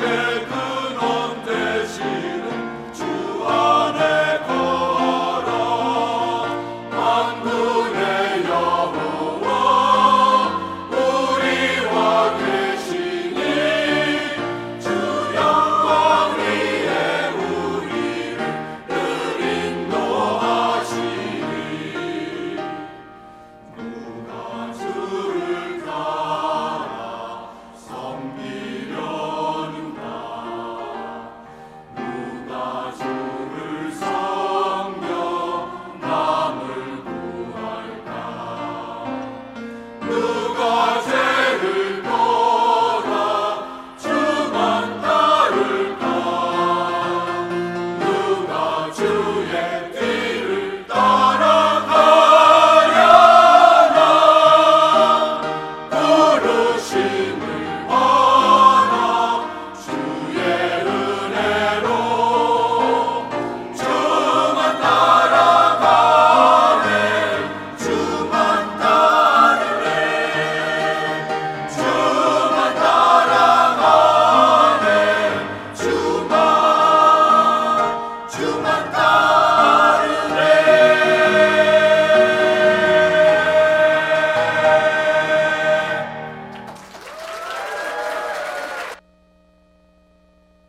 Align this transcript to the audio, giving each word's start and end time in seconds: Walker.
Walker. 0.00 0.29